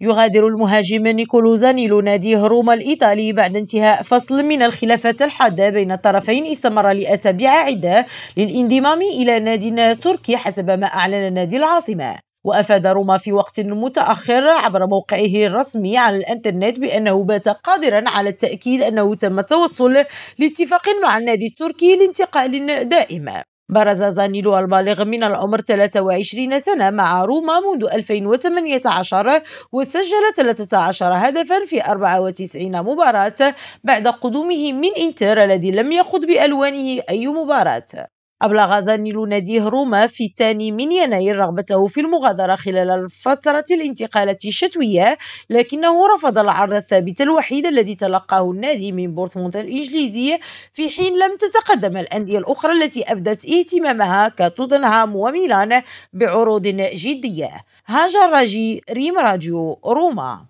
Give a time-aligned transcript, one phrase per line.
[0.00, 6.46] يغادر المهاجم نيكولو زانيلو نادي روما الإيطالي بعد انتهاء فصل من الخلافات الحادة بين الطرفين
[6.46, 8.06] استمر لأسابيع عدة
[8.36, 12.18] للانضمام إلى نادي تركي حسب ما أعلن نادي العاصمة.
[12.44, 18.82] وأفاد روما في وقت متأخر عبر موقعه الرسمي على الإنترنت بأنه بات قادرا على التأكيد
[18.82, 20.04] أنه تم التوصل
[20.38, 23.42] لاتفاق مع النادي التركي لانتقال دائم.
[23.68, 29.42] برز زانيلو البالغ من العمر 23 سنة مع روما منذ 2018
[29.72, 37.26] وسجل 13 هدفا في 94 مباراة بعد قدومه من إنتر الذي لم يخض بألوانه أي
[37.26, 38.15] مباراة.
[38.42, 45.18] أبلغ زانيلو ناديه روما في الثاني من يناير رغبته في المغادرة خلال الفترة الانتقالات الشتوية
[45.50, 50.38] لكنه رفض العرض الثابت الوحيد الذي تلقاه النادي من بورنموث الإنجليزي
[50.72, 55.82] في حين لم تتقدم الأندية الأخرى التي أبدت اهتمامها كتوتنهام وميلان
[56.12, 56.62] بعروض
[56.94, 57.50] جدية.
[57.86, 60.46] هاجر راجي ريم راديو روما.